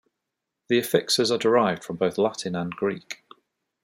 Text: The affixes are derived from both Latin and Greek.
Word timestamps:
The 0.67 0.79
affixes 0.79 1.29
are 1.31 1.37
derived 1.37 1.83
from 1.83 1.97
both 1.97 2.17
Latin 2.17 2.55
and 2.55 2.71
Greek. 2.75 3.23